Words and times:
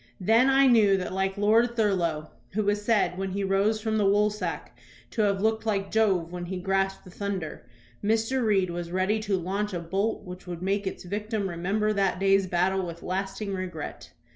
Then 0.19 0.49
I 0.49 0.65
knew 0.65 0.97
that, 0.97 1.13
like 1.13 1.37
Lord 1.37 1.75
Thurlow, 1.75 2.31
who 2.53 2.63
was 2.63 2.81
said, 2.81 3.19
when 3.19 3.33
he 3.33 3.43
rose 3.43 3.79
from 3.79 3.99
the 3.99 4.03
woolsack, 4.05 4.75
to 5.11 5.21
have 5.21 5.43
looked 5.43 5.67
like 5.67 5.91
Jove 5.91 6.31
when 6.31 6.45
he 6.45 6.57
grasped 6.57 7.03
the 7.03 7.11
thunder, 7.11 7.67
Mr. 8.03 8.43
Reed 8.43 8.71
was 8.71 8.89
ready 8.91 9.19
to 9.19 9.37
launch 9.37 9.73
a 9.75 9.79
bolt 9.79 10.23
which 10.23 10.47
would 10.47 10.63
make 10.63 10.87
its 10.87 11.03
victim 11.03 11.47
remember 11.47 11.93
that 11.93 12.17
day's 12.19 12.47
battle 12.47 12.83
with 12.83 13.03
lasting 13.03 13.53
regret. 13.53 14.11